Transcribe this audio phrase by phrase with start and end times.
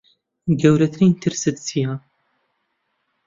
[0.61, 1.91] گەورەترین ترست چییە؟